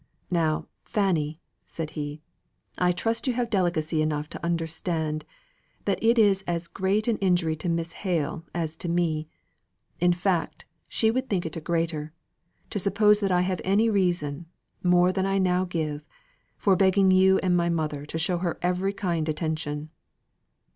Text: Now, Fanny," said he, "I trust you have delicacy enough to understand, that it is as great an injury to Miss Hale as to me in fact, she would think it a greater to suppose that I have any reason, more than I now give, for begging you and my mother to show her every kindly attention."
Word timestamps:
Now, 0.31 0.65
Fanny," 0.83 1.39
said 1.63 1.91
he, 1.91 2.21
"I 2.75 2.91
trust 2.91 3.27
you 3.27 3.33
have 3.33 3.51
delicacy 3.51 4.01
enough 4.01 4.27
to 4.29 4.43
understand, 4.43 5.25
that 5.85 6.01
it 6.03 6.17
is 6.17 6.43
as 6.47 6.67
great 6.67 7.07
an 7.07 7.17
injury 7.17 7.55
to 7.57 7.69
Miss 7.69 7.91
Hale 7.91 8.43
as 8.51 8.75
to 8.77 8.89
me 8.89 9.27
in 9.99 10.11
fact, 10.13 10.65
she 10.87 11.11
would 11.11 11.29
think 11.29 11.45
it 11.45 11.55
a 11.55 11.61
greater 11.61 12.13
to 12.71 12.79
suppose 12.79 13.19
that 13.19 13.31
I 13.31 13.41
have 13.41 13.61
any 13.63 13.91
reason, 13.91 14.47
more 14.81 15.11
than 15.11 15.27
I 15.27 15.37
now 15.37 15.65
give, 15.65 16.03
for 16.57 16.75
begging 16.75 17.11
you 17.11 17.37
and 17.43 17.55
my 17.55 17.69
mother 17.69 18.03
to 18.07 18.17
show 18.17 18.39
her 18.39 18.57
every 18.63 18.93
kindly 18.93 19.29
attention." 19.29 19.91